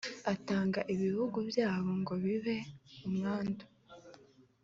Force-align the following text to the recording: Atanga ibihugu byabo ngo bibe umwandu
Atanga 0.33 0.79
ibihugu 0.93 1.37
byabo 1.49 1.89
ngo 2.01 2.13
bibe 2.23 2.57
umwandu 3.07 3.65